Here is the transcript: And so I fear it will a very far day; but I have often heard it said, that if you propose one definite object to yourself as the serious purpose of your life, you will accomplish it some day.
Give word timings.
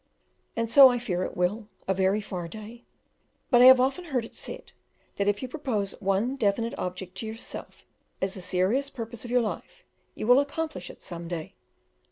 And 0.55 0.67
so 0.67 0.89
I 0.89 0.97
fear 0.97 1.21
it 1.21 1.37
will 1.37 1.69
a 1.87 1.93
very 1.93 2.21
far 2.21 2.47
day; 2.47 2.85
but 3.51 3.61
I 3.61 3.65
have 3.65 3.79
often 3.79 4.05
heard 4.05 4.25
it 4.25 4.33
said, 4.33 4.71
that 5.17 5.27
if 5.27 5.43
you 5.43 5.47
propose 5.47 5.91
one 6.01 6.37
definite 6.37 6.73
object 6.75 7.13
to 7.17 7.27
yourself 7.27 7.85
as 8.19 8.33
the 8.33 8.41
serious 8.41 8.89
purpose 8.89 9.25
of 9.25 9.29
your 9.29 9.41
life, 9.41 9.83
you 10.15 10.25
will 10.25 10.39
accomplish 10.39 10.89
it 10.89 11.03
some 11.03 11.27
day. 11.27 11.53